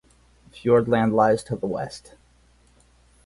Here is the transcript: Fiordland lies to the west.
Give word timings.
Fiordland 0.49 1.11
lies 1.13 1.43
to 1.43 1.55
the 1.55 1.67
west. 1.67 2.15